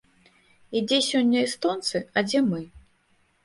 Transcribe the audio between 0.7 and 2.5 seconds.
І дзе сёння эстонцы, а дзе